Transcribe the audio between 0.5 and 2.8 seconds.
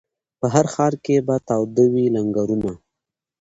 هر ښار کي به تاوده وي لنګرونه